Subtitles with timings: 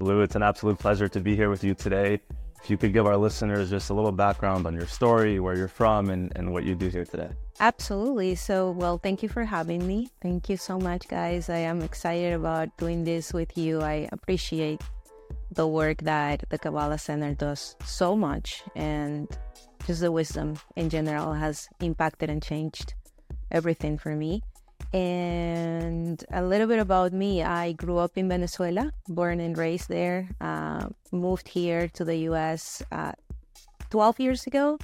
[0.00, 2.20] Lu, it's an absolute pleasure to be here with you today.
[2.62, 5.68] If you could give our listeners just a little background on your story, where you're
[5.68, 7.30] from, and, and what you do here today.
[7.60, 8.34] Absolutely.
[8.34, 10.10] So, well, thank you for having me.
[10.20, 11.48] Thank you so much, guys.
[11.48, 13.80] I am excited about doing this with you.
[13.80, 14.82] I appreciate
[15.52, 19.28] the work that the Kabbalah Center does so much, and
[19.86, 22.94] just the wisdom in general has impacted and changed
[23.50, 24.42] everything for me.
[24.92, 30.28] And a little bit about me I grew up in Venezuela, born and raised there,
[30.40, 33.12] uh, moved here to the US uh,
[33.90, 34.78] 12 years ago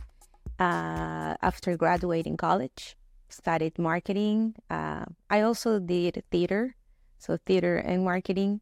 [0.59, 2.97] uh, after graduating college.
[3.29, 4.55] Studied marketing.
[4.69, 6.77] Uh, I also did theater,
[7.19, 8.61] so theater and marketing.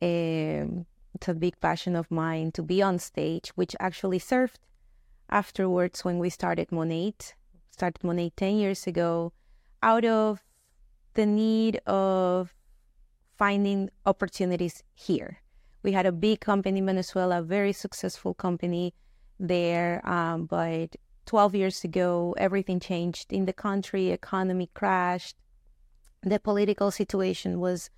[0.00, 4.60] Um, it's a big passion of mine to be on stage, which actually served
[5.30, 7.34] afterwards when we started Monat.
[7.70, 9.32] Started Monat 10 years ago
[9.82, 10.44] out of
[11.14, 12.54] the need of
[13.36, 15.38] finding opportunities here.
[15.82, 18.94] We had a big company in Venezuela, a very successful company
[19.38, 25.36] there, um, but 12 years ago, everything changed in the country, economy crashed.
[26.22, 27.90] The political situation was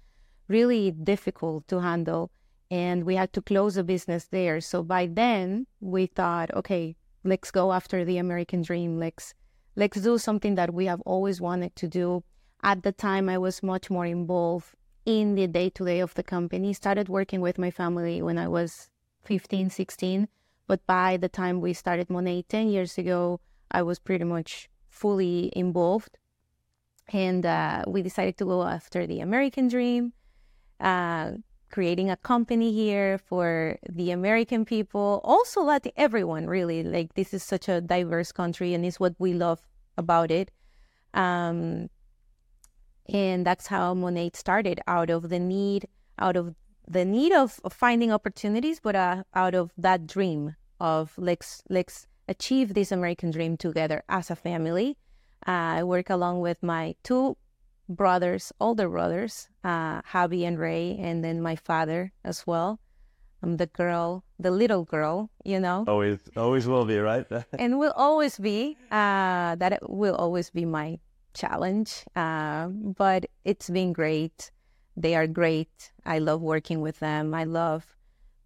[0.48, 2.30] really difficult to handle,
[2.70, 4.60] and we had to close the business there.
[4.60, 8.98] So by then, we thought, okay, let's go after the American dream.
[8.98, 9.34] Let's
[9.76, 12.24] let's do something that we have always wanted to do
[12.67, 16.25] at the time, I was much more involved in the day to day of the
[16.25, 16.72] company.
[16.72, 18.91] Started working with my family when I was
[19.22, 20.27] 15, 16.
[20.67, 23.39] But by the time we started Monat 10 years ago,
[23.70, 26.19] I was pretty much fully involved.
[27.12, 30.12] And uh, we decided to go after the American dream,
[30.81, 31.33] uh,
[31.70, 36.83] creating a company here for the American people, also let everyone really.
[36.83, 39.61] Like, this is such a diverse country, and it's what we love
[39.97, 40.50] about it.
[41.14, 41.91] Um,
[43.08, 45.86] and that's how Monat started out of the need,
[46.18, 46.54] out of
[46.88, 52.06] the need of, of finding opportunities, but uh, out of that dream of let's let's
[52.28, 54.97] achieve this American dream together as a family.
[55.47, 57.36] Uh, I work along with my two
[57.88, 62.81] brothers, older brothers, uh, Javi and Ray, and then my father as well.
[63.42, 65.84] I'm the girl, the little girl, you know.
[65.86, 67.26] Always, always will be, right?
[67.58, 68.76] and will always be.
[68.91, 70.98] Uh, that will always be my
[71.36, 74.50] challenge, uh, but it's been great.
[74.97, 75.92] They are great.
[76.04, 77.34] I love working with them.
[77.34, 77.84] I love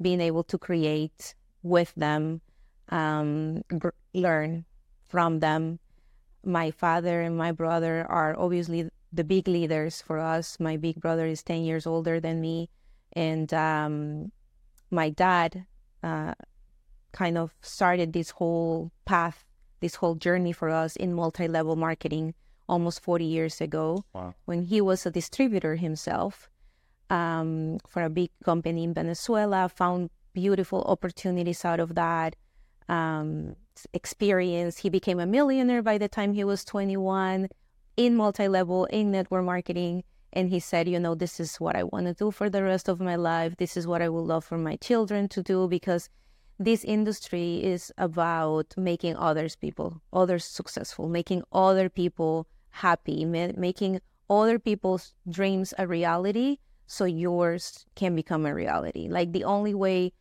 [0.02, 2.40] being able to create with them,
[2.88, 4.64] um, gr- learn
[5.08, 5.78] from them.
[6.44, 10.58] My father and my brother are obviously the big leaders for us.
[10.58, 12.68] My big brother is 10 years older than me.
[13.12, 14.32] And um,
[14.90, 15.66] my dad
[16.02, 16.34] uh,
[17.12, 19.44] kind of started this whole path,
[19.80, 22.34] this whole journey for us in multi level marketing
[22.70, 24.32] almost 40 years ago wow.
[24.44, 26.48] when he was a distributor himself
[27.10, 32.36] um, for a big company in Venezuela, found beautiful opportunities out of that
[32.88, 33.56] um,
[33.92, 34.78] experience.
[34.78, 37.48] He became a millionaire by the time he was 21
[37.96, 40.04] in multi level, in network marketing.
[40.32, 42.88] And he said, you know, this is what I want to do for the rest
[42.88, 43.56] of my life.
[43.56, 46.08] This is what I would love for my children to do because
[46.60, 54.00] this industry is about making others people, others successful, making other people happy, ma- making
[54.28, 59.08] other people's dreams a reality so yours can become a reality.
[59.08, 60.12] Like the only way,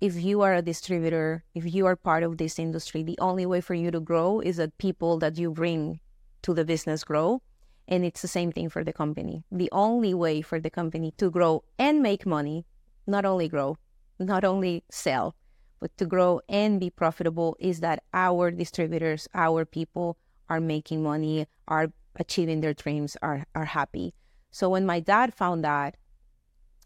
[0.00, 3.60] if you are a distributor, if you are part of this industry, the only way
[3.60, 6.00] for you to grow is that people that you bring
[6.42, 7.42] to the business grow.
[7.88, 9.44] And it's the same thing for the company.
[9.50, 12.66] The only way for the company to grow and make money,
[13.06, 13.78] not only grow,
[14.18, 15.34] not only sell,
[15.80, 20.18] but to grow and be profitable is that our distributors, our people
[20.48, 24.14] are making money, are achieving their dreams, are are happy.
[24.50, 25.96] So when my dad found that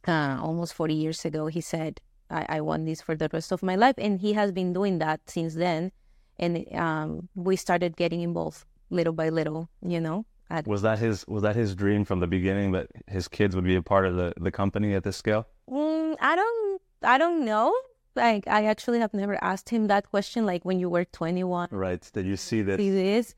[0.07, 2.01] uh, almost 40 years ago, he said,
[2.31, 3.95] I, I want this for the rest of my life.
[3.99, 5.93] And he has been doing that since then.
[6.39, 10.27] And um, we started getting involved little by little, you know.
[10.51, 10.67] At...
[10.67, 13.77] was that his was that his dream from the beginning that his kids would be
[13.77, 15.47] a part of the, the company at this scale?
[15.71, 17.75] Mm, I don't I don't know.
[18.15, 20.45] Like I actually have never asked him that question.
[20.45, 22.11] Like when you were 21, right?
[22.13, 22.65] Did you see?
[22.65, 23.35] See this?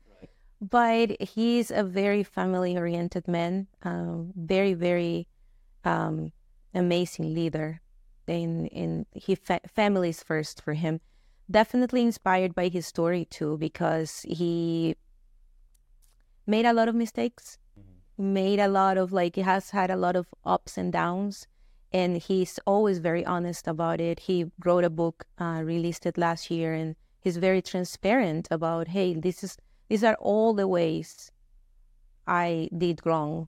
[0.61, 5.27] But he's a very family oriented man, um, very, very
[5.83, 6.31] um,
[6.73, 7.81] amazing leader.
[8.27, 10.99] In, in he fa- families first for him.
[11.51, 14.95] Definitely inspired by his story too, because he
[16.47, 18.33] made a lot of mistakes, mm-hmm.
[18.33, 21.45] made a lot of like he has had a lot of ups and downs,
[21.93, 24.21] and he's always very honest about it.
[24.21, 29.13] He wrote a book, uh, released it last year, and he's very transparent about, hey,
[29.13, 29.55] this is
[29.89, 31.31] these are all the ways
[32.27, 33.47] I did wrong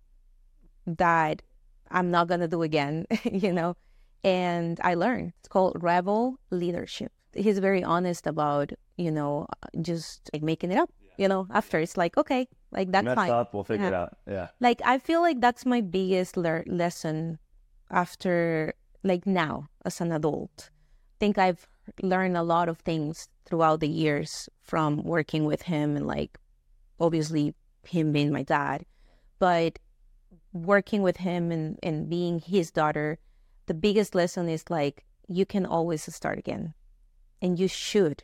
[0.86, 1.42] that
[1.90, 3.76] I'm not going to do again, you know.
[4.24, 5.34] and I learned.
[5.40, 7.12] It's called Rebel Leadership.
[7.34, 9.48] He's very honest about, you know,
[9.82, 10.90] just like making it up.
[11.18, 13.32] You know, after it's like, okay, like that's Messed fine.
[13.32, 14.18] up, we'll figure it out.
[14.28, 14.50] Yeah.
[14.60, 17.40] Like I feel like that's my biggest lear- lesson
[17.90, 18.74] after
[19.04, 20.70] like now as an adult.
[20.70, 21.68] I think I've
[22.04, 26.38] learned a lot of things throughout the years from working with him and like
[27.00, 28.86] obviously him being my dad,
[29.40, 29.80] but
[30.54, 33.18] working with him and, and being his daughter,
[33.68, 36.74] the biggest lesson is like you can always start again.
[37.42, 38.24] And you should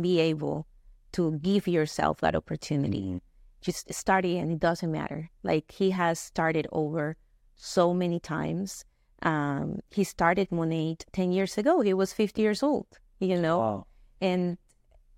[0.00, 0.66] be able
[1.12, 3.20] to give yourself that opportunity
[3.66, 4.50] just start again.
[4.50, 5.30] It doesn't matter.
[5.42, 7.16] Like he has started over
[7.56, 8.84] so many times.
[9.22, 11.80] Um, he started Monat 10 years ago.
[11.80, 12.86] He was 50 years old,
[13.18, 13.86] you know, Wow.
[14.20, 14.58] And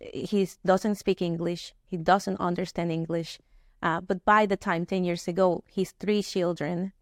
[0.00, 1.74] he doesn't speak English.
[1.86, 3.38] He doesn't understand English.
[3.82, 6.92] Uh, but by the time 10 years ago, his three children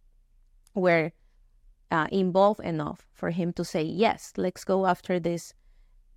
[0.75, 1.13] were
[1.91, 5.55] uh, involved enough for him to say, yes, let's go after this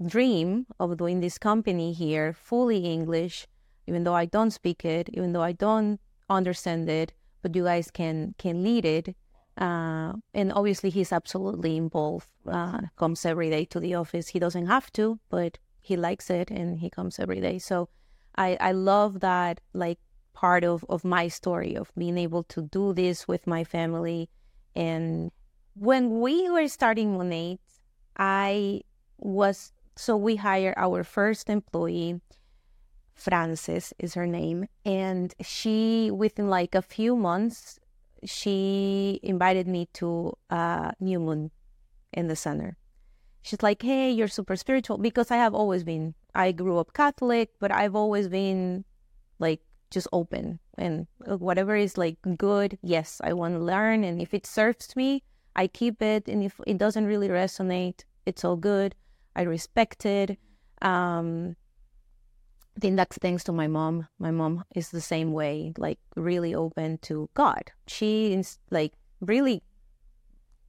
[0.05, 3.47] dream of doing this company here fully English
[3.89, 5.99] even though I don't speak it, even though I don't
[6.29, 7.11] understand it,
[7.41, 9.15] but you guys can can lead it.
[9.57, 12.29] Uh, and obviously, he's absolutely involved.
[12.47, 14.29] Uh, comes every day to the office.
[14.29, 17.59] He doesn't have to, but he likes it, and he comes every day.
[17.59, 17.89] So,
[18.35, 19.99] I I love that like
[20.33, 24.29] part of of my story of being able to do this with my family.
[24.75, 25.31] And
[25.73, 27.59] when we were starting Monat,
[28.17, 28.81] I
[29.17, 32.21] was so we hired our first employee.
[33.13, 34.67] Frances is her name.
[34.85, 37.77] And she, within like a few months,
[38.23, 41.51] she invited me to uh, New Moon
[42.13, 42.77] in the center.
[43.49, 44.99] She's like, hey, you're super spiritual.
[44.99, 48.85] Because I have always been, I grew up Catholic, but I've always been
[49.39, 54.03] like just open and whatever is like good, yes, I want to learn.
[54.03, 55.23] And if it serves me,
[55.55, 56.27] I keep it.
[56.27, 58.93] And if it doesn't really resonate, it's all good.
[59.35, 60.37] I respect it.
[60.83, 61.55] Um,
[62.77, 64.07] I think that's thanks to my mom.
[64.19, 67.71] My mom is the same way, like really open to God.
[67.87, 69.63] She is like really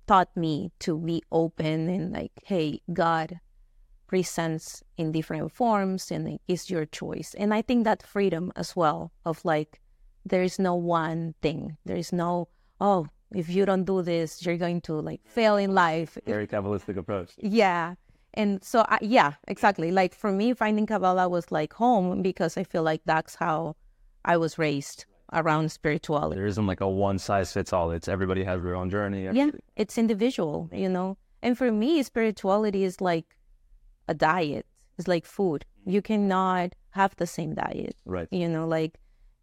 [0.07, 3.41] taught me to be open and like, hey, God
[4.07, 7.35] presents in different forms and like, it's your choice.
[7.39, 9.81] And I think that freedom as well of like,
[10.25, 11.77] there is no one thing.
[11.85, 12.49] There is no,
[12.81, 16.19] oh, if you don't do this, you're going to like fail in life.
[16.27, 17.33] Very Kabbalistic approach.
[17.39, 17.95] Yeah.
[18.35, 19.91] And so, I, yeah, exactly.
[19.91, 23.77] Like for me, finding Kabbalah was like home because I feel like that's how
[24.25, 26.37] I was raised around spirituality.
[26.37, 27.91] There isn't like a one size fits all.
[27.91, 29.29] It's everybody has their own journey.
[29.33, 31.17] Yeah, it's individual, you know.
[31.43, 33.37] And for me, spirituality is like
[34.09, 34.67] a diet.
[34.99, 35.65] It's like food.
[35.87, 37.97] You cannot have the same diet.
[38.05, 38.29] Right.
[38.31, 38.99] You know, like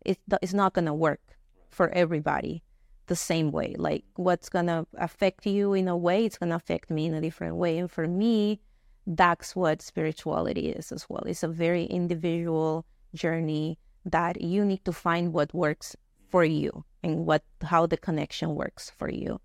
[0.06, 1.22] it, it's not gonna work
[1.69, 2.63] for everybody
[3.07, 3.75] the same way.
[3.78, 7.56] Like what's gonna affect you in a way, it's gonna affect me in a different
[7.56, 7.78] way.
[7.78, 8.60] And for me,
[9.07, 11.24] that's what spirituality is as well.
[11.25, 12.86] It's a very individual
[13.16, 13.80] journey
[14.12, 15.95] that you need to find what works
[16.30, 19.39] for you and what how the connection works for you.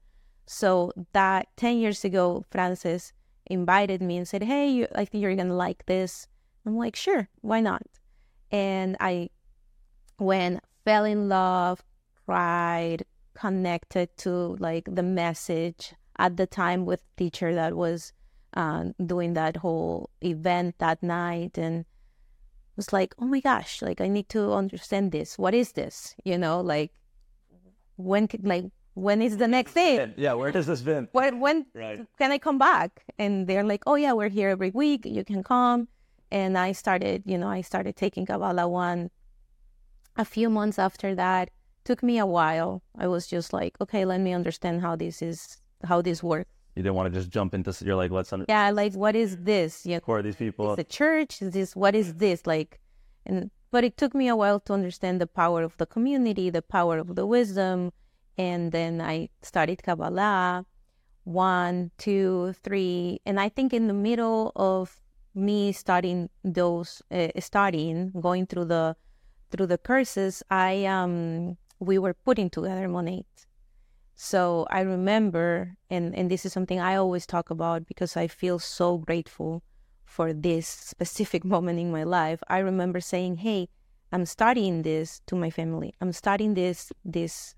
[0.47, 3.13] So that 10 years ago, Francis
[3.47, 6.27] invited me and said, Hey, you, I think you're to like this.
[6.67, 7.83] I'm like, Sure, why not?
[8.51, 9.31] And I
[10.19, 11.83] went, fell in love,
[12.27, 13.05] cried,
[13.35, 18.13] connected to like the message at the time with teacher that was
[18.55, 21.85] uh, doing that whole event that night and
[22.77, 25.39] was like, oh my gosh, like I need to understand this.
[25.39, 26.15] What is this?
[26.25, 26.93] You know, like
[27.97, 28.65] when, c- like
[28.95, 30.15] when is the next thing?
[30.17, 31.09] Yeah, where does this been?
[31.13, 32.07] When, when Right.
[32.19, 33.05] can I come back?
[33.19, 35.07] And they're like, oh yeah, we're here every week.
[35.07, 35.89] You can come.
[36.31, 39.11] And I started, you know, I started taking Kabbalah one.
[40.17, 41.51] A few months after that,
[41.85, 42.83] took me a while.
[42.99, 46.51] I was just like, okay, let me understand how this is, how this works.
[46.75, 47.75] You didn't want to just jump into.
[47.85, 49.85] You're like, let's under- Yeah, like what is this?
[49.85, 50.73] Know, who are these people?
[50.73, 51.43] is a church?
[51.43, 52.81] Is this what is this like?
[53.27, 56.63] And but it took me a while to understand the power of the community, the
[56.63, 57.93] power of the wisdom,
[58.37, 60.67] and then I studied Kabbalah,
[61.25, 65.01] one, two, three, and I think in the middle of
[65.35, 68.97] me studying those, uh, studying, going through the
[69.51, 73.27] through the courses, I um we were putting together Monat.
[74.15, 78.59] So I remember, and, and this is something I always talk about because I feel
[78.59, 79.63] so grateful
[80.05, 82.43] for this specific moment in my life.
[82.49, 83.69] I remember saying, "Hey,
[84.13, 85.95] I'm studying this to my family.
[86.01, 86.93] I'm studying this.
[87.05, 87.55] This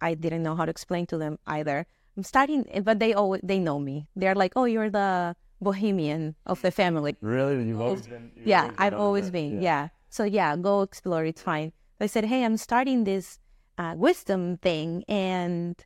[0.00, 1.86] I didn't know how to explain to them either.
[2.16, 4.08] I'm studying, but they always they know me.
[4.16, 7.62] They're like, "Oh, you're the bohemian of the family." Really?
[7.64, 8.32] You've always been.
[8.34, 9.32] you've yeah, I've always that.
[9.32, 9.60] been.
[9.60, 9.88] Yeah.
[10.08, 11.24] So yeah, go explore.
[11.24, 11.72] It's fine.
[12.00, 13.38] I said, hey, I'm starting this
[13.76, 15.76] uh, wisdom thing, and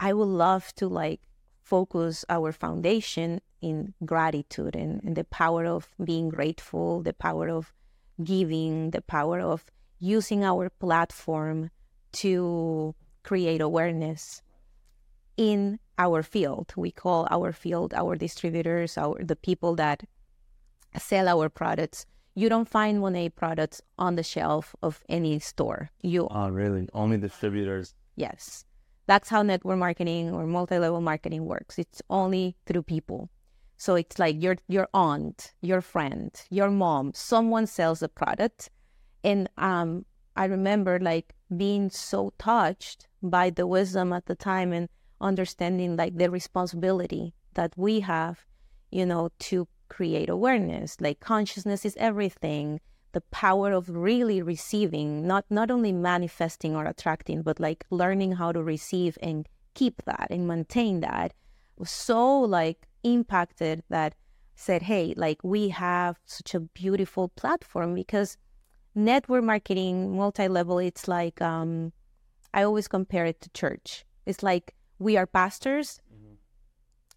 [0.00, 1.20] I would love to like
[1.62, 7.72] focus our foundation in gratitude and, and the power of being grateful, the power of
[8.22, 9.64] giving, the power of
[9.98, 11.70] using our platform
[12.12, 14.42] to create awareness
[15.36, 16.72] in our field.
[16.76, 20.04] We call our field our distributors, our the people that
[20.96, 22.06] sell our products.
[22.34, 25.90] You don't find Monat products on the shelf of any store.
[26.02, 26.88] You Oh, really?
[26.94, 27.94] Only distributors.
[28.16, 28.64] yes.
[29.08, 31.78] That's how network marketing or multi-level marketing works.
[31.78, 33.30] It's only through people.
[33.78, 38.70] So it's like your your aunt, your friend, your mom, someone sells a product.
[39.24, 40.04] And um
[40.36, 44.88] I remember like being so touched by the wisdom at the time and
[45.20, 48.44] understanding like the responsibility that we have,
[48.90, 51.00] you know, to create awareness.
[51.00, 52.80] Like consciousness is everything.
[53.12, 58.52] The power of really receiving, not not only manifesting or attracting, but like learning how
[58.52, 61.32] to receive and keep that and maintain that
[61.78, 64.14] was so like impacted that
[64.56, 68.36] said, hey, like we have such a beautiful platform because
[68.94, 71.92] network marketing, multi-level, it's like um
[72.52, 74.04] I always compare it to church.
[74.26, 76.00] It's like we are pastors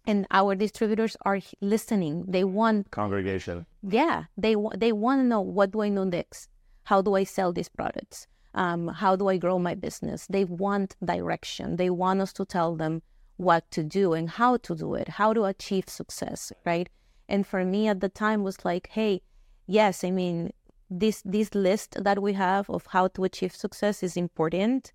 [0.06, 2.24] and our distributors are listening.
[2.28, 3.66] They want Congregation.
[3.82, 6.48] yeah, they they want to know what do I know next?
[6.84, 8.26] How do I sell these products?
[8.54, 10.26] Um, how do I grow my business?
[10.28, 11.76] They want direction.
[11.76, 13.02] They want us to tell them
[13.36, 16.88] what to do and how to do it, how to achieve success, right?
[17.28, 19.22] And for me at the time was like, hey,
[19.66, 20.52] yes, I mean
[20.90, 24.92] this this list that we have of how to achieve success is important,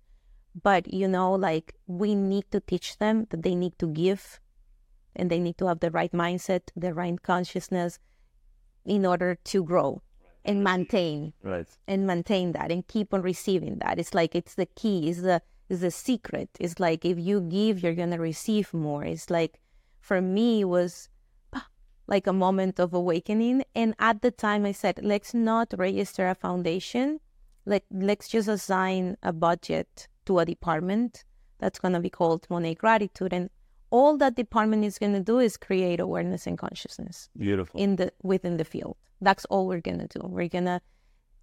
[0.62, 4.38] but you know, like we need to teach them that they need to give
[5.18, 7.98] and they need to have the right mindset, the right consciousness
[8.84, 10.00] in order to grow
[10.44, 11.68] and maintain Right.
[11.86, 13.98] and maintain that and keep on receiving that.
[13.98, 16.48] It's like it's the key, is the is the secret.
[16.58, 19.04] It's like if you give, you're gonna receive more.
[19.04, 19.60] It's like
[20.00, 21.10] for me it was
[21.52, 21.66] ah,
[22.06, 23.64] like a moment of awakening.
[23.74, 27.20] And at the time I said, let's not register a foundation.
[27.66, 31.24] Let let's just assign a budget to a department
[31.58, 33.32] that's gonna be called Monat Gratitude.
[33.34, 33.50] And
[33.90, 37.80] all that department is gonna do is create awareness and consciousness Beautiful.
[37.80, 38.96] in the within the field.
[39.20, 40.20] That's all we're gonna do.
[40.22, 40.80] We're gonna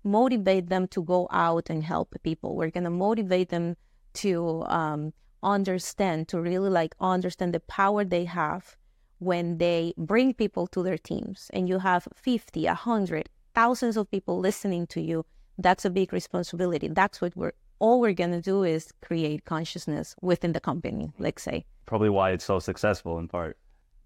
[0.04, 2.56] motivate them to go out and help people.
[2.56, 3.76] We're gonna motivate them
[4.16, 8.78] to um, understand, to really like understand the power they have
[9.20, 11.50] when they bring people to their teams.
[11.54, 15.26] And you have 50, 100, thousands of people listening to you.
[15.58, 16.90] That's a big responsibility.
[16.90, 21.12] That's what we're all we're gonna do is create consciousness within the company.
[21.20, 21.66] Let's say.
[21.86, 23.58] Probably why it's so successful in part.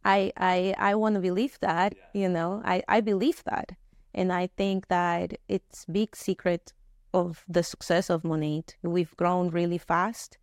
[0.05, 2.62] I I I want to believe that, you know.
[2.65, 3.71] I I believe that.
[4.13, 6.74] And I think that it's big secret
[7.13, 8.75] of the success of Monat.
[8.81, 10.38] We've grown really fast.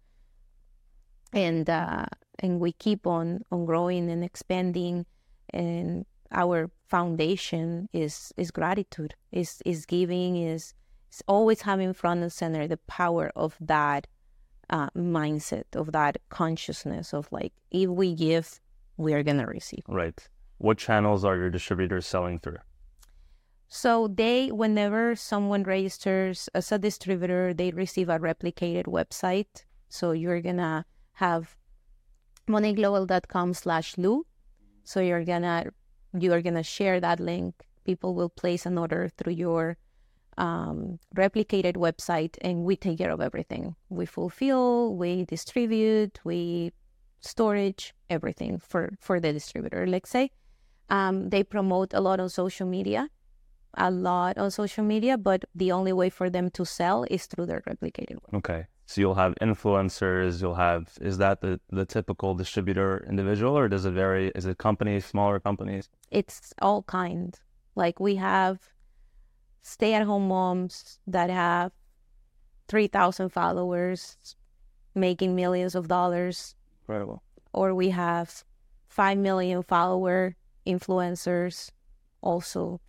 [1.33, 2.07] And uh
[2.39, 5.07] and we keep on on growing and expanding
[5.51, 9.15] and our foundation is is gratitude.
[9.33, 10.75] Is is giving is
[11.13, 14.07] is always having front and center the power of that
[14.71, 18.61] uh, mindset of that consciousness of like if we give
[18.97, 19.83] we are going to receive.
[19.89, 20.29] Right.
[20.59, 22.59] What channels are your distributors selling through?
[23.69, 29.65] So they, whenever someone registers as a distributor, they receive a replicated website.
[29.89, 31.57] So you're gonna have
[32.49, 34.25] monatglobal.com slash Lu.
[34.85, 35.67] So you're gonna
[36.19, 37.67] you are gonna share that link.
[37.85, 39.77] People will place an order through your
[40.39, 43.75] um, replicated website, and we take care of everything.
[43.89, 46.73] We fulfill, we distribute, we
[47.21, 49.87] storage, everything for for the distributor.
[49.87, 50.31] Let's say
[50.91, 53.09] um, they promote a lot on social media
[53.77, 57.47] a lot on social media, but the only way for them to sell is through
[57.47, 58.35] their replicated web.
[58.35, 58.67] Okay.
[58.87, 63.85] So you'll have influencers, you'll have is that the, the typical distributor individual or does
[63.85, 64.31] it vary?
[64.35, 65.89] Is it companies, smaller companies?
[66.11, 67.39] It's all kind.
[67.75, 68.61] Like we have
[69.67, 71.73] stay at home moms that have
[72.69, 74.17] 3,000 followers
[74.95, 77.23] making millions of dollars, Incredible.
[77.53, 78.45] or we have
[78.89, 81.71] 5 million follower influencers
[82.21, 82.81] also.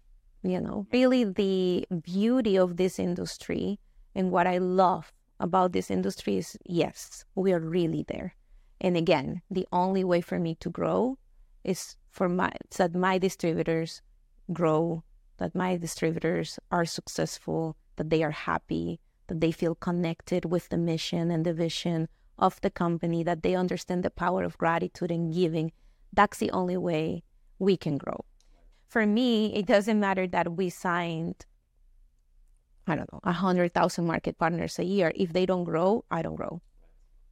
[0.44, 3.80] You know, really the beauty of this industry
[4.14, 8.36] and what I love about this industry is yes, we are really there.
[8.80, 11.18] And again, the only way for me to grow
[11.64, 14.02] is for my so that my distributors
[14.54, 15.04] grow,
[15.38, 20.78] that my distributors are successful, that they are happy, that they feel connected with the
[20.78, 25.34] mission and the vision of the company, that they understand the power of gratitude and
[25.34, 25.72] giving.
[26.14, 27.24] That's the only way
[27.60, 28.26] we can grow.
[28.88, 31.46] For me, it doesn't matter that we signed
[32.88, 35.12] I don't know, a hundred thousand market partners a year.
[35.14, 36.62] If they don't grow, I don't grow,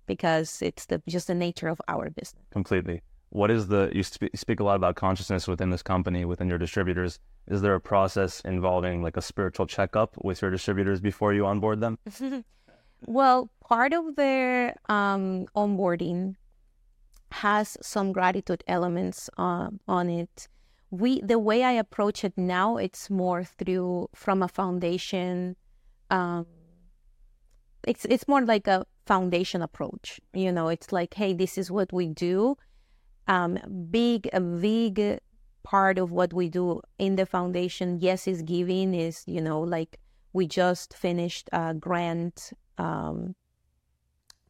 [0.05, 2.43] because it's the just the nature of our business.
[2.51, 3.01] Completely.
[3.29, 6.57] What is the you sp- speak a lot about consciousness within this company within your
[6.57, 7.19] distributors.
[7.47, 11.81] Is there a process involving like a spiritual checkup with your distributors before you onboard
[11.81, 11.97] them?
[13.07, 16.35] Well part of their um, onboarding
[17.31, 20.47] has some gratitude elements uh, on it.
[20.91, 25.55] We the way i approach it now it's more through from a foundation
[26.09, 26.45] um,
[27.85, 30.19] it's it's more like a foundation approach.
[30.33, 32.57] You know it's like hey this is what we do
[33.27, 33.57] um,
[33.89, 35.19] big a big
[35.63, 39.99] part of what we do in the foundation yes is giving is you know like
[40.33, 43.35] we just finished a grant um,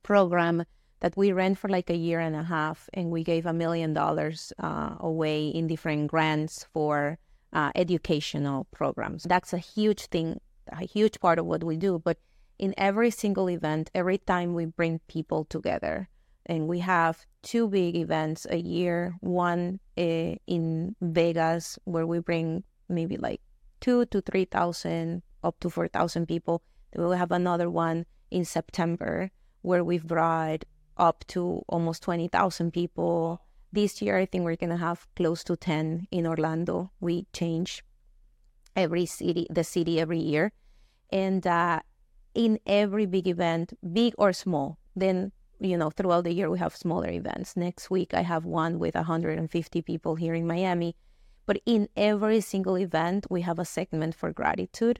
[0.03, 0.65] program
[0.99, 3.93] that we ran for like a year and a half and we gave a million
[3.93, 7.17] dollars uh, away in different grants for
[7.53, 9.23] uh, educational programs.
[9.23, 10.39] That's a huge thing
[10.69, 12.17] a huge part of what we do but
[12.57, 16.09] in every single event every time we bring people together
[16.45, 19.15] and we have two big events a year.
[19.21, 23.41] One uh, in Vegas where we bring maybe like
[23.81, 26.61] two to three thousand, up to four thousand people.
[26.91, 30.65] Then we'll have another one in September where we've brought
[30.97, 33.41] up to almost twenty thousand people.
[33.71, 36.91] This year, I think we're gonna have close to ten in Orlando.
[36.99, 37.83] We change
[38.75, 40.51] every city, the city every year,
[41.11, 41.79] and uh,
[42.33, 46.75] in every big event, big or small, then you know, throughout the year we have
[46.75, 47.55] smaller events.
[47.55, 50.95] Next week I have one with 150 people here in Miami.
[51.45, 54.99] But in every single event we have a segment for gratitude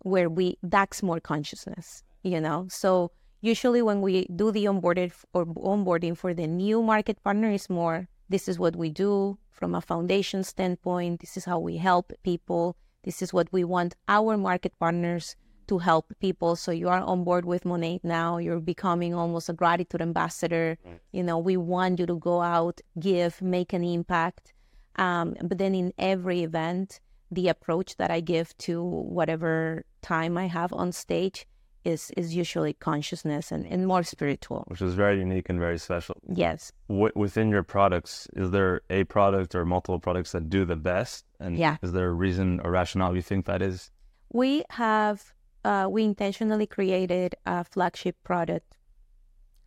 [0.00, 2.66] where we that's more consciousness, you know.
[2.68, 7.70] So usually when we do the onboarded or onboarding for the new market partner is
[7.70, 12.12] more this is what we do from a foundation standpoint, this is how we help
[12.22, 15.36] people, this is what we want our market partners
[15.68, 16.56] to help people.
[16.56, 18.38] So you are on board with Monat now.
[18.38, 20.78] You're becoming almost a gratitude ambassador.
[20.84, 21.00] Right.
[21.12, 24.52] You know, we want you to go out, give, make an impact.
[24.96, 27.00] Um, but then in every event,
[27.30, 31.46] the approach that I give to whatever time I have on stage
[31.84, 34.64] is is usually consciousness and, and more spiritual.
[34.68, 36.16] Which is very unique and very special.
[36.32, 36.72] Yes.
[36.88, 41.26] W- within your products, is there a product or multiple products that do the best?
[41.40, 41.76] And yeah.
[41.82, 43.90] is there a reason or rationale you think that is?
[44.32, 45.33] We have
[45.64, 48.76] uh, we intentionally created a flagship product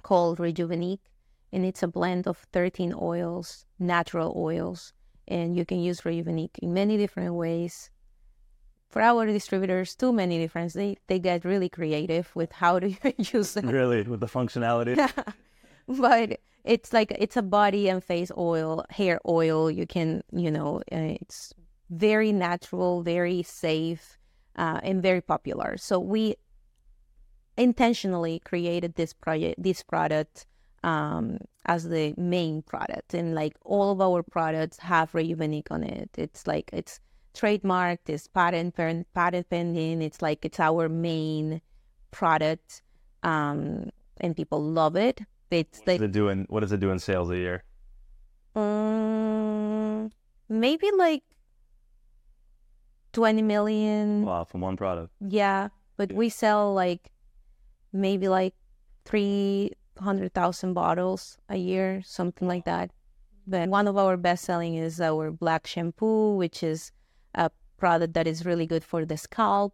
[0.04, 1.12] called Rejuvenique,
[1.52, 4.94] and it's a blend of 13 oils, natural oils,
[5.28, 7.90] and you can use Rejuvenique in many different ways.
[8.90, 10.74] For our distributors, too many different.
[10.74, 13.66] They they get really creative with how to use it.
[13.66, 14.96] Really, with the functionality.
[15.88, 19.70] but it's like it's a body and face oil, hair oil.
[19.70, 21.54] You can, you know, uh, it's
[21.90, 24.18] very natural, very safe
[24.58, 25.78] uh, and very popular.
[25.78, 26.36] So we
[27.58, 30.46] intentionally created this project, this product
[30.84, 36.10] um, as the main product, and like all of our products have Rejuvenique on it.
[36.18, 37.00] It's like it's
[37.34, 38.76] trademarked, it's patent
[39.14, 40.02] patent pending.
[40.02, 41.62] It's like it's our main
[42.12, 42.82] product,
[43.24, 43.90] um,
[44.22, 45.22] and people love it.
[45.52, 46.46] It's what like, it doing?
[46.50, 47.64] What does it do in sales a year?
[48.56, 50.12] Um,
[50.50, 51.24] maybe like
[53.18, 54.26] 20 million.
[54.26, 55.12] Wow, from one product.
[55.20, 57.12] Yeah, but we sell like
[57.92, 58.54] maybe like
[59.06, 62.92] 300,000 bottles a year, something like that.
[63.48, 66.92] But one of our best selling is our black shampoo, which is
[67.34, 69.74] a product that is really good for the scalp.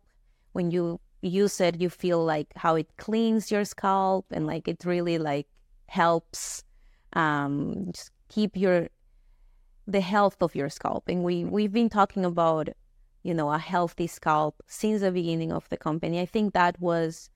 [0.54, 4.86] When you use it, you feel like how it cleans your scalp and like it
[4.86, 5.48] really like
[5.88, 6.64] helps
[7.12, 8.88] um, just keep your
[9.86, 11.10] the health of your scalp.
[11.10, 12.70] And we we've been talking about
[13.24, 16.20] you know, a healthy scalp since the beginning of the company.
[16.20, 17.30] I think that was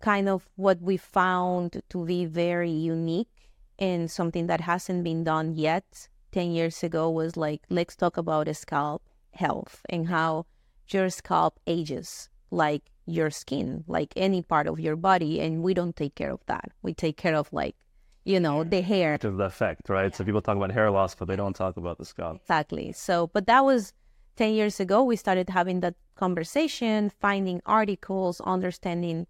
[0.00, 5.54] kind of what we found to be very unique and something that hasn't been done
[5.54, 10.46] yet 10 years ago was like let's talk about a scalp health and how
[10.88, 15.96] your scalp ages like your skin like any part of your body and we don't
[15.96, 16.70] take care of that.
[16.82, 17.76] We take care of like
[18.24, 19.16] you know the hair.
[19.18, 20.12] To the effect right?
[20.12, 20.16] Yeah.
[20.16, 22.36] so people talk about hair loss but they don't talk about the scalp.
[22.42, 22.92] Exactly.
[22.92, 23.92] So but that was
[24.38, 29.26] 10 years ago, we started having that conversation, finding articles, understanding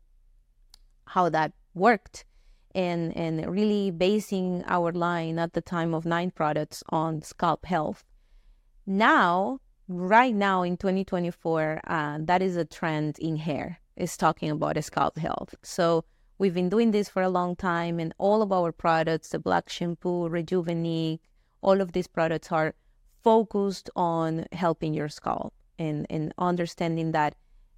[1.06, 2.26] how that worked,
[2.74, 8.04] and, and really basing our line at the time of nine products on scalp health.
[8.86, 14.84] Now, right now in 2024, uh, that is a trend in hair, is talking about
[14.84, 15.54] scalp health.
[15.62, 16.04] So
[16.36, 19.70] we've been doing this for a long time, and all of our products, the black
[19.70, 21.20] shampoo, Rejuvenique,
[21.62, 22.74] all of these products are
[23.22, 27.34] focused on helping your scalp and, and understanding that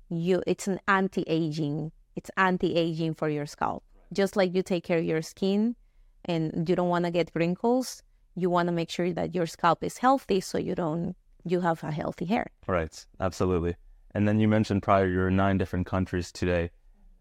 [0.09, 5.05] you it's an anti-aging it's anti-aging for your scalp just like you take care of
[5.05, 5.77] your skin
[6.25, 8.03] and you don't want to get wrinkles.
[8.35, 11.83] You want to make sure that your scalp is healthy so you don't you have
[11.83, 12.51] a healthy hair.
[12.67, 13.77] Right, absolutely.
[14.15, 16.71] And then you mentioned prior you're in nine different countries today.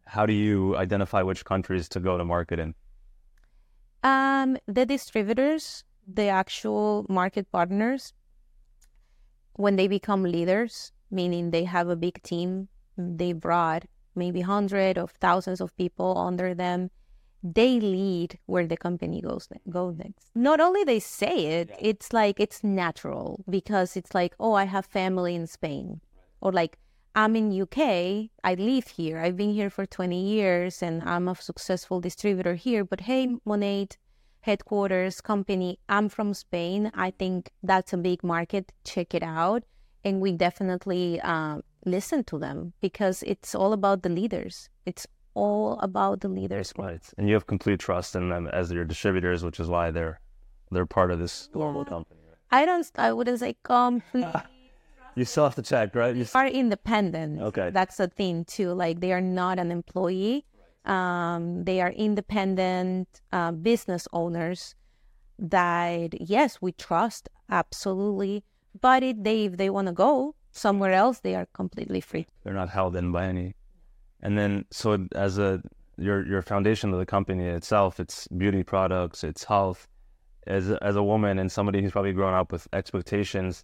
[0.05, 2.73] How do you identify which countries to go to market in?
[4.03, 8.13] Um, the distributors, the actual market partners,
[9.53, 12.67] when they become leaders, meaning they have a big team,
[12.97, 16.89] they brought maybe hundreds of thousands of people under them
[17.43, 20.29] they lead where the company goes go next.
[20.35, 21.77] Not only they say it, yeah.
[21.79, 26.01] it's like it's natural because it's like, oh, I have family in Spain,
[26.41, 26.77] or like
[27.15, 31.35] I'm in UK, I live here, I've been here for 20 years, and I'm a
[31.35, 32.83] successful distributor here.
[32.83, 33.97] But hey, Monat
[34.41, 36.91] headquarters company, I'm from Spain.
[36.93, 38.71] I think that's a big market.
[38.83, 39.63] Check it out,
[40.03, 44.69] and we definitely uh, listen to them because it's all about the leaders.
[44.85, 46.73] It's all about the leaders.
[46.77, 50.19] Right, and you have complete trust in them as your distributors, which is why they're
[50.71, 51.89] they're part of this global yeah.
[51.89, 52.19] company.
[52.51, 52.89] I don't.
[52.95, 54.25] I wouldn't say complete.
[55.15, 56.15] you still have to check, right?
[56.15, 57.41] You are independent.
[57.41, 58.73] Okay, that's the thing too.
[58.73, 60.45] Like they are not an employee.
[60.89, 64.75] Um, they are independent uh, business owners
[65.37, 68.43] that yes, we trust absolutely.
[68.79, 72.25] But if they if they want to go somewhere else, they are completely free.
[72.43, 73.55] They're not held in by any
[74.21, 75.61] and then, so as a
[75.97, 79.87] your your foundation of the company itself, it's beauty products, it's health.
[80.47, 83.63] As as a woman and somebody who's probably grown up with expectations,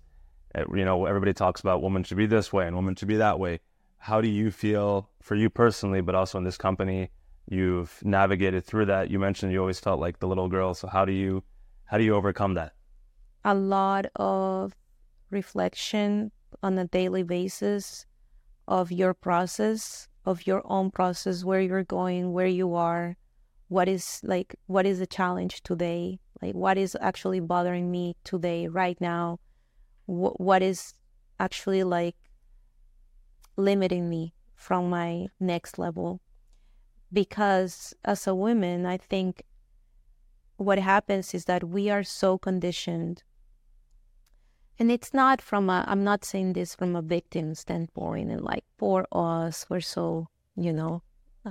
[0.56, 3.18] eh, you know, everybody talks about women should be this way and women should be
[3.18, 3.60] that way.
[4.06, 7.10] How do you feel for you personally, but also in this company?
[7.50, 9.10] You've navigated through that.
[9.10, 10.76] You mentioned you always felt like the little girl.
[10.76, 11.44] So how do you
[11.86, 12.74] how do you overcome that?
[13.44, 14.76] A lot of
[15.32, 18.06] reflection on a daily basis
[18.68, 23.18] of your process of your own process, where you're going, where you are,
[23.70, 26.20] what is like, what is the challenge today?
[26.44, 29.40] Like, what is actually bothering me today, right now?
[30.06, 30.94] Wh- what is
[31.40, 32.16] actually like
[33.58, 36.22] limiting me from my next level?
[37.12, 39.44] Because as a woman, I think
[40.58, 43.24] what happens is that we are so conditioned.
[44.80, 48.66] And it's not from a i'm not saying this from a victim standpoint and like
[48.78, 51.02] poor us we're so you know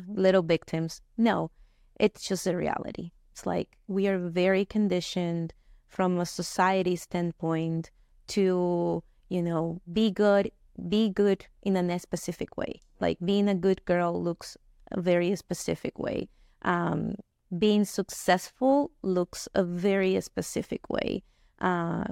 [0.09, 1.01] little victims.
[1.17, 1.51] No
[1.99, 3.13] it's just a reality.
[3.33, 5.53] It's like we are very conditioned
[5.87, 7.91] from a society standpoint
[8.29, 10.51] to you know be good
[10.89, 12.81] be good in a specific way.
[13.01, 14.57] Like being a good girl looks
[14.91, 16.29] a very specific way.
[16.63, 17.17] Um,
[17.59, 21.23] being successful looks a very specific way.
[21.61, 22.05] Uh,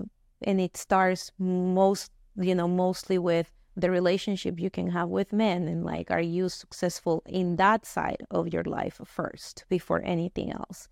[0.42, 5.66] and it starts most you know mostly with the relationship you can have with men
[5.68, 10.88] and like are you successful in that side of your life first before anything else?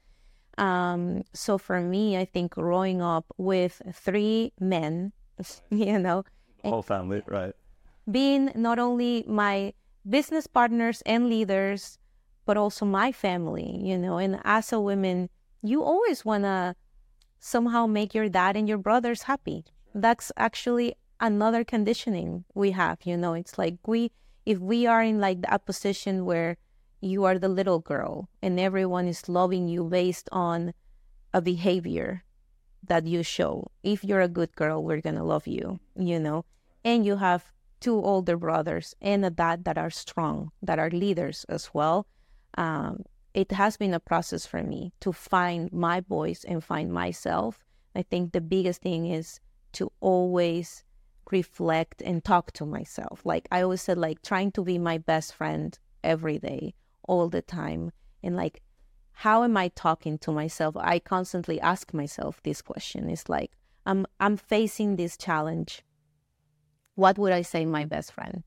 [0.58, 5.12] Um, so for me i think growing up with three men
[5.70, 6.24] you know
[6.64, 7.54] whole family right
[8.10, 9.72] being not only my
[10.08, 11.98] business partners and leaders
[12.46, 15.28] but also my family you know and as a woman
[15.62, 16.74] you always want to
[17.40, 19.64] somehow make your dad and your brothers happy.
[19.94, 23.34] That's actually another conditioning we have, you know.
[23.34, 24.12] It's like we
[24.46, 26.56] if we are in like a position where
[27.00, 30.72] you are the little girl and everyone is loving you based on
[31.32, 32.24] a behavior
[32.84, 33.70] that you show.
[33.82, 36.44] If you're a good girl, we're going to love you, you know.
[36.84, 41.44] And you have two older brothers and a dad that are strong, that are leaders
[41.48, 42.06] as well.
[42.56, 47.64] Um, it has been a process for me to find my voice and find myself.
[47.94, 49.40] I think the biggest thing is
[49.72, 50.84] to always
[51.30, 53.20] reflect and talk to myself.
[53.24, 57.42] Like I always said, like trying to be my best friend every day, all the
[57.42, 57.92] time.
[58.22, 58.62] And like,
[59.20, 60.76] how am I talking to myself?
[60.78, 63.10] I constantly ask myself this question.
[63.10, 63.52] It's like,
[63.84, 65.82] I'm I'm facing this challenge.
[66.94, 68.42] What would I say my best friend?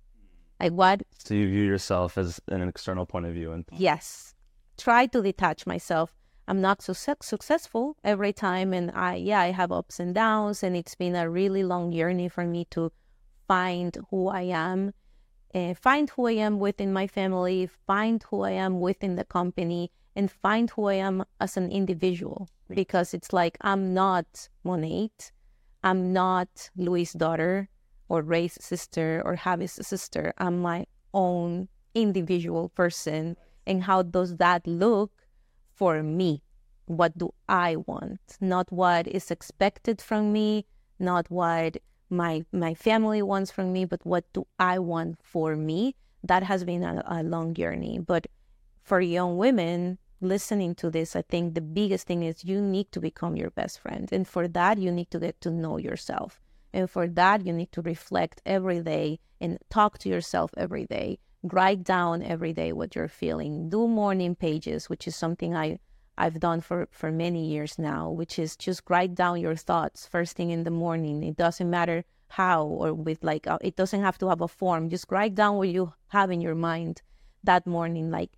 [0.59, 4.33] Like what So you view yourself as an external point of view and Yes
[4.77, 6.13] try to detach myself.
[6.47, 10.75] I'm not so successful every time, and I yeah I have ups and downs, and
[10.75, 12.91] it's been a really long journey for me to
[13.47, 14.93] find who I am,
[15.53, 19.91] uh, find who I am within my family, find who I am within the company,
[20.15, 22.49] and find who I am as an individual.
[22.69, 25.31] Because it's like I'm not Monat,
[25.83, 27.69] I'm not Luis' daughter
[28.09, 30.33] or Ray's sister or Javi's sister.
[30.37, 33.37] I'm my own individual person.
[33.65, 35.11] And how does that look
[35.73, 36.41] for me?
[36.85, 38.19] What do i want?
[38.41, 40.65] Not what is expected from me
[40.99, 41.77] not what
[42.09, 45.95] my my family wants from me but what do i want for me?
[46.23, 47.99] That has been a, a long journey.
[47.99, 48.27] But
[48.83, 52.99] for young women listening to this, I think the biggest thing is you need to
[52.99, 54.09] become your best friend.
[54.11, 56.41] And for that, you need to get to know yourself.
[56.73, 61.19] And for that, you need to reflect every day and talk to yourself every day.
[61.43, 63.69] Write down every day what you're feeling.
[63.69, 65.79] Do morning pages, which is something I,
[66.17, 70.35] I've done for, for many years now, which is just write down your thoughts first
[70.35, 71.21] thing in the morning.
[71.23, 74.89] It doesn't matter how or with like, uh, it doesn't have to have a form.
[74.89, 77.01] Just write down what you have in your mind
[77.43, 78.09] that morning.
[78.09, 78.31] Like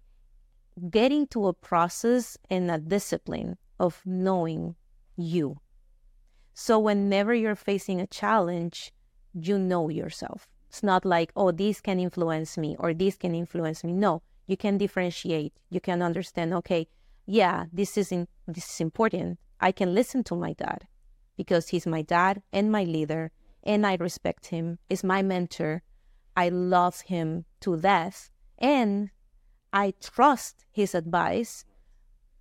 [0.90, 4.76] getting to a process and a discipline of knowing
[5.16, 5.60] you.
[6.54, 8.92] So whenever you're facing a challenge,
[9.34, 10.48] you know yourself.
[10.70, 13.94] It's not like, oh, this can influence me or this can influence me.
[13.94, 15.54] No, you can differentiate.
[15.70, 16.88] You can understand, okay,
[17.26, 19.40] yeah, this is in, this is important.
[19.60, 20.88] I can listen to my dad
[21.38, 23.32] because he's my dad and my leader
[23.64, 24.80] and I respect him.
[24.90, 25.82] He's my mentor.
[26.38, 29.10] I love him to death and
[29.76, 31.66] I trust his advice,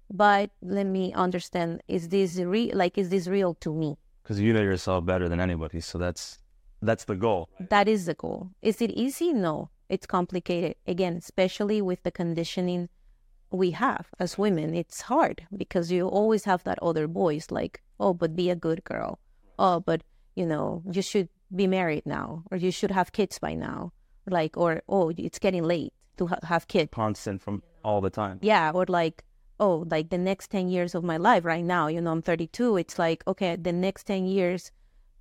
[0.09, 2.77] but let me understand: is this real?
[2.77, 3.99] Like, is this real to me?
[4.23, 6.39] Because you know yourself better than anybody, so that's
[6.81, 7.49] that's the goal.
[7.59, 8.51] That is the goal.
[8.63, 9.33] Is it easy?
[9.33, 10.77] No, it's complicated.
[10.87, 12.89] Again, especially with the conditioning
[13.51, 18.15] we have as women, it's hard because you always have that other voice, like, oh,
[18.15, 19.19] but be a good girl.
[19.59, 20.03] Oh, but
[20.37, 23.93] you know, you should be married now, or you should have kids by now,
[24.25, 26.91] like, or oh, it's getting late to ha- have kids.
[26.93, 28.39] Constant from all the time.
[28.43, 29.25] Yeah, or like,
[29.61, 32.77] oh, like the next 10 years of my life right now, you know, I'm 32.
[32.77, 34.71] It's like, okay, the next 10 years,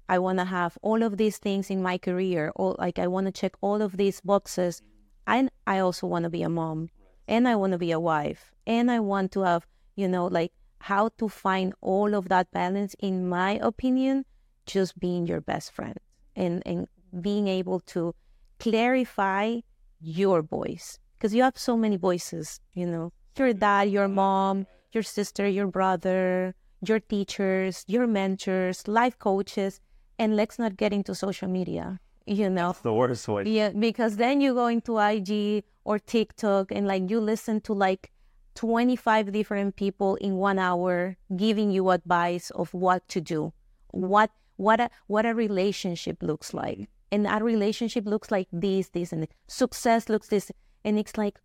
[0.09, 3.27] I want to have all of these things in my career, or like I want
[3.27, 4.81] to check all of these boxes.
[5.25, 6.89] And I also want to be a mom,
[7.27, 10.51] and I want to be a wife, and I want to have, you know, like
[10.79, 14.25] how to find all of that balance, in my opinion,
[14.65, 15.97] just being your best friend
[16.35, 16.87] and, and
[17.21, 18.13] being able to
[18.59, 19.59] clarify
[20.03, 25.03] your voice because you have so many voices, you know, your dad, your mom, your
[25.03, 26.53] sister, your brother,
[26.85, 29.79] your teachers, your mentors, life coaches,
[30.19, 32.71] and let's not get into social media, you know.
[32.71, 33.43] It's the worst way.
[33.45, 38.11] Yeah, because then you go into IG or TikTok and like you listen to like
[38.55, 43.53] 25 different people in one hour giving you advice of what to do,
[43.91, 49.13] what what a what a relationship looks like and our relationship looks like this, this,
[49.13, 50.51] and success looks this,
[50.83, 51.39] and it's like,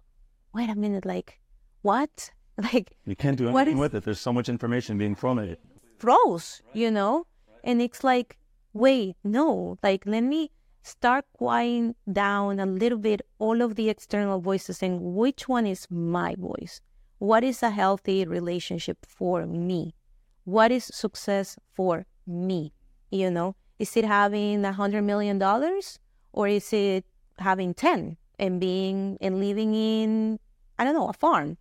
[0.54, 1.38] wait a minute, like
[1.82, 2.30] what?
[2.72, 4.02] Like you can't do anything is, with it.
[4.02, 5.60] There's so much information being thrown at it.
[5.98, 7.24] Froze, you know,
[7.62, 8.36] and it's like,
[8.72, 10.50] wait, no, like let me
[10.82, 15.86] start quieting down a little bit all of the external voices and which one is
[15.88, 16.80] my voice?
[17.18, 19.94] What is a healthy relationship for me?
[20.42, 22.72] What is success for me?
[23.12, 25.98] You know, is it having a hundred million dollars
[26.32, 27.04] or is it
[27.38, 30.38] having 10 and being and living in,
[30.78, 31.56] I don't know, a farm?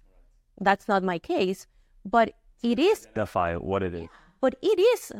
[0.60, 1.68] That's not my case,
[2.04, 3.08] but it is.
[3.14, 4.08] Defy what it is.
[4.42, 5.12] But it is,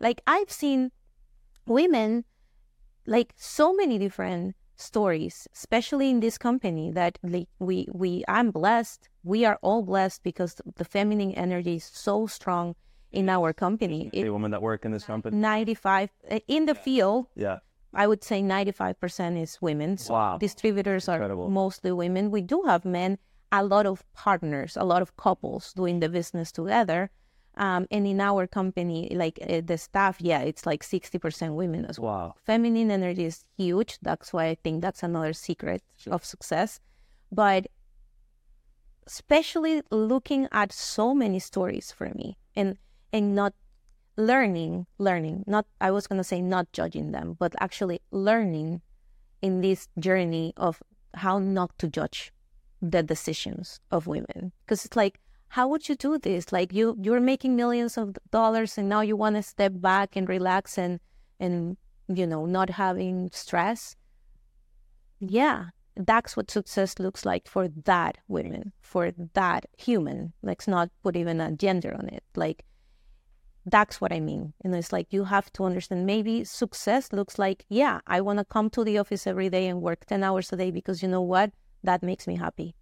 [0.00, 0.90] like I've seen
[1.66, 2.24] women,
[3.06, 9.08] like so many different stories, especially in this company that like we, we, I'm blessed.
[9.22, 12.74] We are all blessed because the feminine energy is so strong
[13.12, 14.10] in our company.
[14.12, 15.36] The women that work in this company?
[15.36, 17.26] 95 uh, in the field.
[17.34, 17.58] Yeah.
[17.94, 19.98] I would say 95% is women.
[19.98, 20.38] So wow.
[20.38, 21.46] Distributors Incredible.
[21.46, 22.30] are mostly women.
[22.30, 23.18] We do have men,
[23.50, 27.10] a lot of partners, a lot of couples doing the business together.
[27.54, 32.00] Um, and in our company, like uh, the staff, yeah, it's like 60% women as
[32.00, 32.12] well.
[32.12, 32.34] Wow.
[32.46, 33.98] Feminine energy is huge.
[34.00, 36.80] That's why I think that's another secret of success.
[37.30, 37.66] But
[39.06, 42.78] especially looking at so many stories for me and
[43.12, 43.54] and not
[44.16, 48.82] learning, learning, not, I was going to say not judging them, but actually learning
[49.40, 50.82] in this journey of
[51.14, 52.32] how not to judge
[52.80, 54.52] the decisions of women.
[54.64, 56.52] Because it's like, how would you do this?
[56.52, 60.28] Like you, you're making millions of dollars and now you want to step back and
[60.28, 61.00] relax and,
[61.38, 61.76] and,
[62.08, 63.96] you know, not having stress.
[65.20, 70.32] Yeah, that's what success looks like for that women, for that human.
[70.42, 72.24] Let's not put even a gender on it.
[72.34, 72.64] Like
[73.66, 74.52] that's what I mean.
[74.64, 78.44] And it's like you have to understand maybe success looks like, yeah, I want to
[78.44, 81.22] come to the office every day and work 10 hours a day because you know
[81.22, 81.52] what?
[81.84, 82.74] That makes me happy.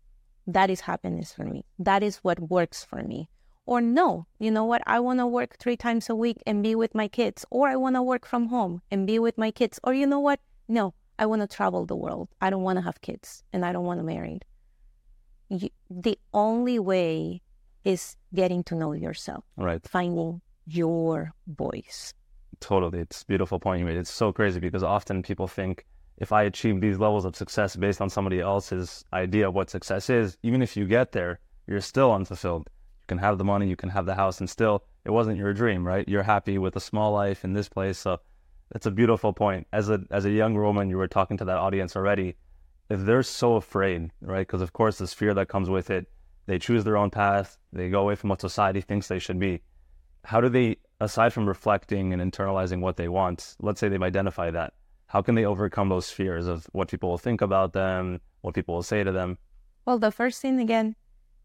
[0.46, 1.64] That is happiness for me.
[1.78, 3.28] That is what works for me.
[3.66, 4.82] Or no, you know what?
[4.86, 7.44] I want to work three times a week and be with my kids.
[7.50, 9.78] Or I want to work from home and be with my kids.
[9.84, 10.40] Or you know what?
[10.66, 12.28] No, I want to travel the world.
[12.40, 14.40] I don't want to have kids and I don't want to marry.
[15.50, 17.42] You, the only way
[17.84, 19.44] is getting to know yourself.
[19.56, 19.86] Right.
[19.86, 20.40] Finding
[20.74, 22.14] your voice.
[22.60, 23.00] Totally.
[23.00, 23.96] It's beautiful point you made.
[23.96, 25.86] It's so crazy because often people think
[26.18, 30.10] if I achieve these levels of success based on somebody else's idea of what success
[30.10, 32.68] is, even if you get there, you're still unfulfilled.
[33.00, 35.54] You can have the money, you can have the house, and still it wasn't your
[35.54, 36.06] dream, right?
[36.06, 37.98] You're happy with a small life in this place.
[37.98, 38.18] So
[38.70, 39.66] that's a beautiful point.
[39.72, 42.36] As a as a young woman, you were talking to that audience already.
[42.90, 44.46] If they're so afraid, right?
[44.46, 46.06] Because of course, this fear that comes with it,
[46.46, 47.56] they choose their own path.
[47.72, 49.62] They go away from what society thinks they should be.
[50.24, 54.54] How do they, aside from reflecting and internalizing what they want, let's say they've identified
[54.54, 54.74] that,
[55.06, 58.74] how can they overcome those fears of what people will think about them, what people
[58.74, 59.38] will say to them?
[59.84, 60.94] Well, the first thing again,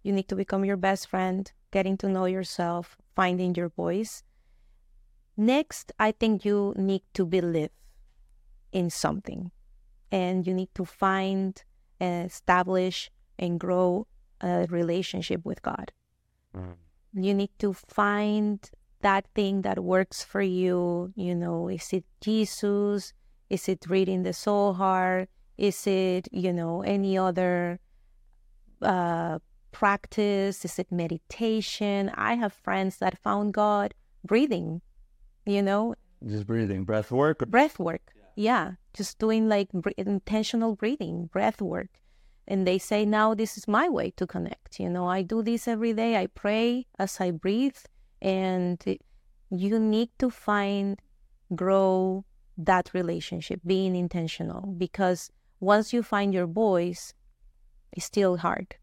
[0.03, 4.23] you need to become your best friend, getting to know yourself, finding your voice.
[5.35, 7.71] Next, I think you need to believe
[8.71, 9.51] in something
[10.11, 11.61] and you need to find,
[11.99, 13.09] establish,
[13.39, 14.05] and grow
[14.41, 15.91] a relationship with God.
[16.55, 16.75] Mm.
[17.15, 18.59] You need to find
[19.01, 21.11] that thing that works for you.
[21.15, 23.13] You know, is it Jesus?
[23.49, 25.27] Is it reading the Zohar?
[25.57, 27.79] Is it, you know, any other
[28.81, 29.39] uh,
[29.71, 30.65] practice?
[30.65, 32.11] Is it meditation?
[32.15, 33.93] I have friends that found God
[34.25, 34.81] breathing
[35.45, 35.95] you know
[36.27, 38.71] just breathing breath work breath work yeah, yeah.
[38.93, 41.89] just doing like intentional breathing breath work
[42.47, 45.67] and they say now this is my way to connect you know i do this
[45.67, 47.77] every day i pray as i breathe
[48.21, 48.83] and
[49.49, 50.99] you need to find
[51.55, 52.23] grow
[52.57, 55.29] that relationship being intentional because
[55.59, 57.13] once you find your voice
[57.91, 58.75] it's still hard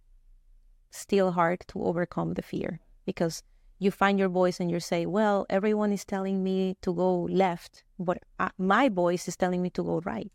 [0.90, 3.42] still hard to overcome the fear because
[3.82, 7.82] you find your voice and you say, well, everyone is telling me to go left,
[7.98, 10.30] but uh, my voice is telling me to go right.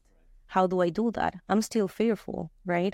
[0.48, 1.36] How do I do that?
[1.48, 2.94] I'm still fearful, right?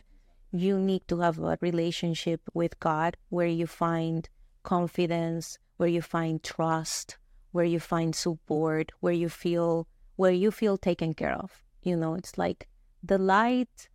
[0.55, 4.29] You need to have a relationship with God where you find
[4.61, 7.17] confidence, where you find trust,
[7.53, 11.63] where you find support, where you feel where you feel taken care of.
[11.81, 12.67] You know, it's like
[13.01, 13.89] the light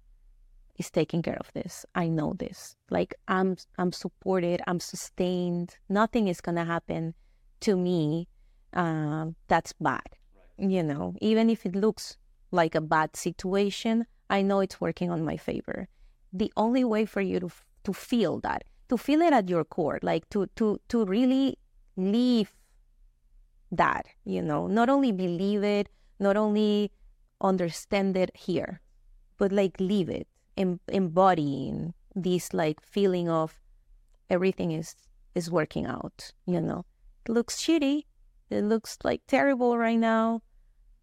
[0.77, 1.87] is taking care of this.
[1.94, 2.77] I know this.
[2.90, 5.79] Like I'm I'm supported, I'm sustained.
[5.88, 7.14] Nothing is gonna happen
[7.61, 8.27] to me
[8.73, 10.09] uh, that's bad.
[10.57, 12.16] You know, even if it looks
[12.51, 15.88] like a bad situation, I know it's working on my favor.
[16.33, 17.51] The only way for you to
[17.85, 21.59] to feel that, to feel it at your core, like to to to really
[21.97, 22.53] live
[23.71, 25.88] that, you know, not only believe it,
[26.19, 26.91] not only
[27.41, 28.81] understand it here,
[29.37, 33.61] but like live it em- embodying this like feeling of
[34.29, 34.97] everything is
[35.35, 36.85] is working out you know?
[37.27, 38.05] It looks shitty
[38.51, 40.43] it looks like terrible right now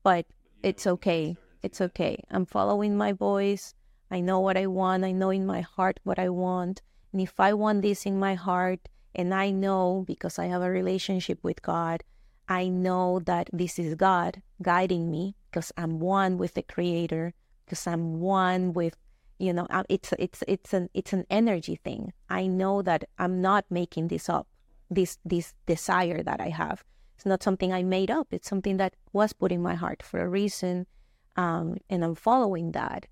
[0.04, 0.26] but
[0.62, 2.24] it's okay it's okay.
[2.30, 3.74] I'm following my voice
[4.12, 7.40] i know what i want i know in my heart what i want and if
[7.40, 11.62] i want this in my heart and i know because i have a relationship with
[11.62, 12.04] god
[12.48, 17.34] i know that this is god guiding me because i'm one with the creator
[17.66, 18.96] because i'm one with
[19.38, 22.14] you know it's it's it's an it's an energy thing.
[22.30, 24.48] I know that i'm not making this up
[24.90, 26.84] this this desire that i have.
[27.16, 30.20] It's not something i made up it's something that was put in my heart for
[30.20, 30.86] a reason
[31.38, 33.08] um, and i'm following that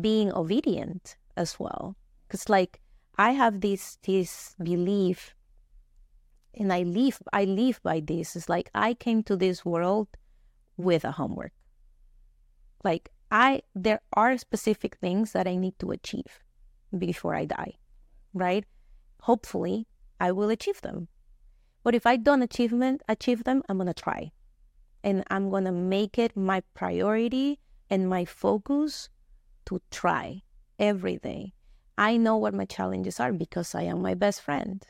[0.00, 2.80] being obedient as well because like
[3.16, 5.34] i have this this belief
[6.54, 10.08] and i live i live by this it's like i came to this world
[10.76, 11.52] with a homework
[12.84, 16.40] like I there are specific things that I need to achieve
[16.96, 17.74] before I die,
[18.32, 18.64] right?
[19.22, 19.86] Hopefully,
[20.18, 21.08] I will achieve them.
[21.82, 24.32] But if I don't achievement achieve them, I'm gonna try,
[25.04, 29.08] and I'm gonna make it my priority and my focus
[29.68, 30.42] to try
[30.78, 31.52] every day.
[31.98, 34.84] I know what my challenges are because I am my best friend,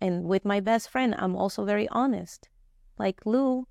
[0.00, 2.48] and with my best friend, I'm also very honest.
[2.98, 3.66] Like Lu,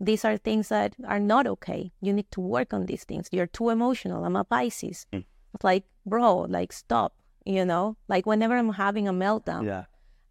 [0.00, 1.92] these are things that are not okay.
[2.00, 3.28] You need to work on these things.
[3.32, 4.24] You're too emotional.
[4.24, 5.06] I'm a Pisces.
[5.12, 5.24] Mm.
[5.54, 7.14] It's like, bro, like stop.
[7.44, 9.84] You know, like whenever I'm having a meltdown, yeah.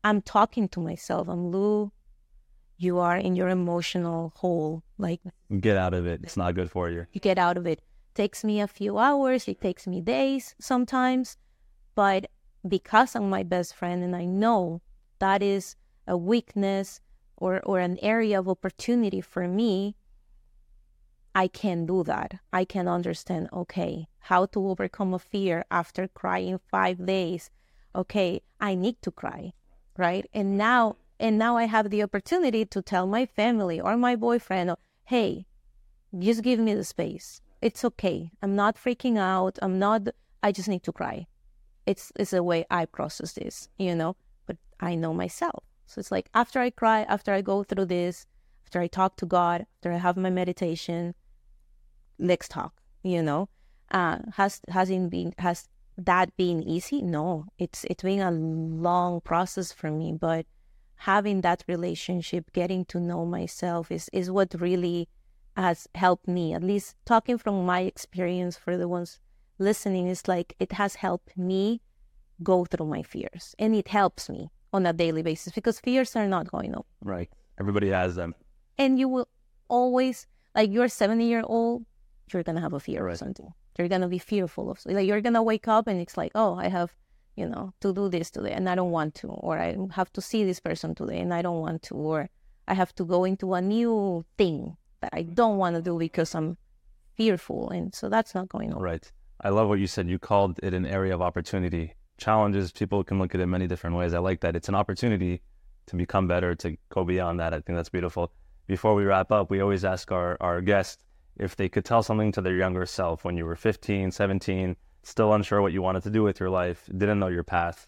[0.03, 1.27] I'm talking to myself.
[1.27, 1.91] I'm Lu.
[2.77, 4.83] You are in your emotional hole.
[4.97, 5.21] Like
[5.59, 6.21] get out of it.
[6.23, 7.05] It's not good for you.
[7.13, 7.81] You get out of it.
[8.13, 9.47] Takes me a few hours.
[9.47, 11.37] It takes me days sometimes,
[11.95, 12.29] but
[12.67, 14.81] because I'm my best friend and I know
[15.19, 15.75] that is
[16.07, 16.99] a weakness
[17.37, 19.95] or, or an area of opportunity for me,
[21.33, 22.39] I can do that.
[22.51, 27.49] I can understand, okay, how to overcome a fear after crying five days.
[27.95, 29.53] Okay, I need to cry,
[29.97, 30.25] right?
[30.33, 34.75] And now, and now I have the opportunity to tell my family or my boyfriend,
[35.05, 35.45] hey,
[36.17, 37.41] just give me the space.
[37.61, 38.31] It's okay.
[38.41, 39.59] I'm not freaking out.
[39.61, 40.07] I'm not,
[40.41, 41.27] I just need to cry.
[41.85, 45.63] It's, it's the way I process this, you know, but I know myself.
[45.85, 48.25] So it's like after I cry, after I go through this,
[48.65, 51.13] after I talk to God, after I have my meditation,
[52.17, 52.81] let's talk.
[53.03, 53.49] You know,
[53.91, 57.01] uh, has hasn't been has that been easy?
[57.01, 60.45] No, it's it's been a long process for me, but
[60.95, 65.09] having that relationship, getting to know myself is is what really
[65.55, 66.53] has helped me.
[66.53, 69.19] At least talking from my experience for the ones
[69.59, 71.81] listening is like it has helped me
[72.43, 73.55] go through my fears.
[73.59, 76.85] And it helps me on a daily basis because fears are not going away.
[77.03, 77.29] Right.
[77.59, 78.33] Everybody has them.
[78.77, 79.27] And you will
[79.67, 81.85] always like you're 70 year old,
[82.31, 83.13] you're gonna have a fear right.
[83.13, 83.53] of something.
[83.77, 86.67] You're gonna be fearful of like you're gonna wake up and it's like, oh, I
[86.67, 86.93] have,
[87.35, 90.21] you know, to do this today and I don't want to, or I have to
[90.21, 92.29] see this person today and I don't want to, or
[92.67, 96.33] I have to go into a new thing that I don't want to do because
[96.33, 96.57] I'm
[97.15, 97.69] fearful.
[97.69, 98.81] And so that's not going on.
[98.81, 99.11] Right.
[99.41, 100.07] I love what you said.
[100.07, 101.95] You called it an area of opportunity.
[102.17, 104.13] Challenges, people can look at it many different ways.
[104.13, 104.55] I like that.
[104.55, 105.41] It's an opportunity
[105.87, 107.53] to become better, to go beyond that.
[107.53, 108.31] I think that's beautiful.
[108.67, 111.03] Before we wrap up, we always ask our, our guests
[111.37, 115.33] if they could tell something to their younger self when you were 15, 17, still
[115.33, 117.87] unsure what you wanted to do with your life, didn't know your path.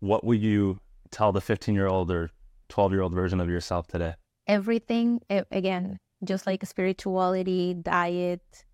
[0.00, 0.78] What would you
[1.10, 2.30] tell the 15 year old or
[2.68, 4.14] 12 year old version of yourself today?
[4.46, 5.20] Everything,
[5.50, 8.64] again, just like spirituality, diet,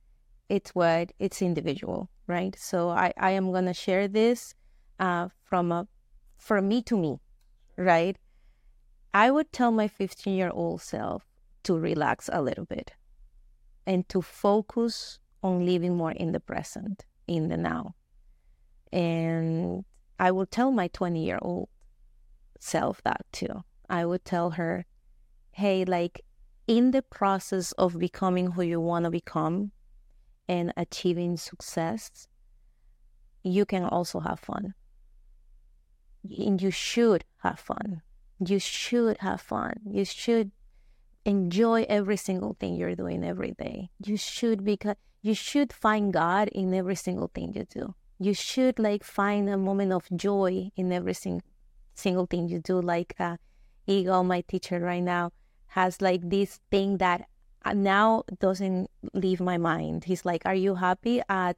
[0.49, 2.55] it's what it's individual, right?
[2.59, 4.55] So I, I am gonna share this
[4.99, 5.87] uh, from a
[6.39, 7.21] from me to me,
[7.77, 8.17] right?
[9.15, 11.27] I would tell my 15 year old self
[11.65, 12.93] to relax a little bit
[13.87, 17.95] and to focus on living more in the present, in the now.
[18.93, 19.85] And
[20.19, 21.69] I would tell my 20 year old
[22.59, 23.65] self that too.
[23.89, 24.87] I would tell her,
[25.53, 26.23] hey, like
[26.67, 29.73] in the process of becoming who you want to become,
[30.49, 32.27] and achieving success,
[33.43, 34.75] you can also have fun.
[36.25, 38.03] And you should have fun.
[38.45, 39.75] You should have fun.
[39.85, 40.51] You should
[41.25, 43.91] enjoy every single thing you're doing every day.
[44.05, 47.95] You should because you should find God in every single thing you do.
[48.19, 51.43] You should like find a moment of joy in every sing-
[51.95, 52.81] single thing you do.
[52.81, 53.37] Like uh,
[53.87, 55.31] Eagle, my teacher right now,
[55.73, 57.29] has like this thing that
[57.65, 60.05] uh, now doesn't leave my mind.
[60.05, 61.57] He's like, "Are you happy at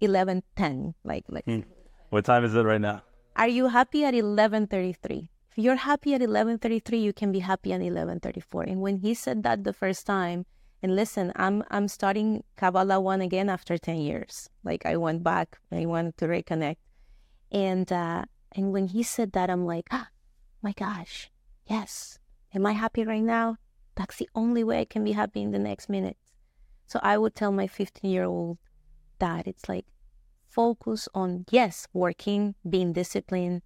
[0.00, 0.94] eleven ten?
[1.04, 1.44] Like, like.
[1.44, 1.64] Hmm.
[2.10, 3.02] What time is it right now?
[3.36, 5.30] Are you happy at eleven thirty three?
[5.50, 8.64] If you're happy at eleven thirty three, you can be happy at eleven thirty four.
[8.64, 10.44] And when he said that the first time,
[10.82, 14.50] and listen, I'm I'm starting Kabbalah one again after ten years.
[14.64, 16.76] Like I went back, I wanted to reconnect,
[17.50, 20.08] and uh, and when he said that, I'm like, ah,
[20.60, 21.30] my gosh,
[21.66, 22.18] yes.
[22.54, 23.56] Am I happy right now?
[23.94, 26.16] That's the only way I can be happy in the next minute.
[26.86, 28.58] So I would tell my 15 year old
[29.18, 29.86] that it's like
[30.48, 33.62] focus on, yes, working, being disciplined,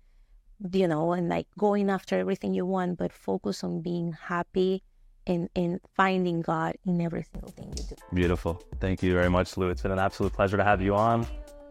[0.72, 4.83] you know, and like going after everything you want, but focus on being happy
[5.26, 7.95] and, and finding God in every single thing you do.
[8.12, 8.61] Beautiful.
[8.80, 9.68] Thank you very much, Lu.
[9.68, 11.26] It's been an absolute pleasure to have you on.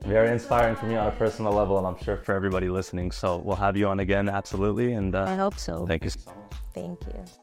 [0.05, 3.11] Very inspiring for me on a personal level, and I'm sure for everybody listening.
[3.11, 4.93] So we'll have you on again, absolutely.
[4.93, 5.85] And uh, I hope so.
[5.85, 6.59] Thank you so much.
[6.73, 7.40] Thank you.